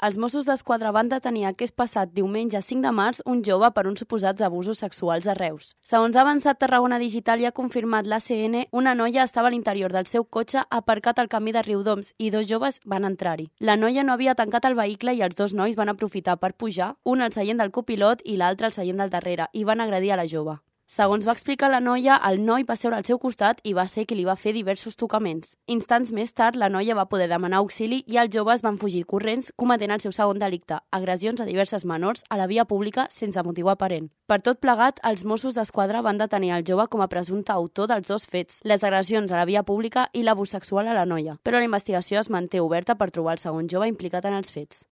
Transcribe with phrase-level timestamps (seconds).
[0.00, 3.98] Els Mossos d'Esquadra van detenir aquest passat diumenge 5 de març un jove per uns
[3.98, 5.72] suposats abusos sexuals a Reus.
[5.82, 10.06] Segons ha avançat Tarragona Digital i ha confirmat l'ACN, una noia estava a l'interior del
[10.06, 13.48] seu cotxe aparcat al camí de Riudoms i dos joves van entrar-hi.
[13.58, 16.92] La noia no havia tancat el vehicle i els dos nois van aprofitar per pujar,
[17.02, 20.22] un al seient del copilot i l'altre al seient del darrere, i van agredir a
[20.22, 20.60] la jove.
[20.88, 24.06] Segons va explicar la noia, el noi va seure al seu costat i va ser
[24.08, 25.50] qui li va fer diversos tocaments.
[25.68, 29.52] Instants més tard, la noia va poder demanar auxili i els joves van fugir corrents,
[29.60, 33.68] cometent el seu segon delicte, agressions a diverses menors a la via pública sense motiu
[33.68, 34.08] aparent.
[34.24, 38.08] Per tot plegat, els Mossos d'Esquadra van detenir el jove com a presumpte autor dels
[38.08, 41.60] dos fets, les agressions a la via pública i l'abús sexual a la noia, però
[41.60, 44.86] la investigació es manté oberta per trobar el segon jove implicat en els fets.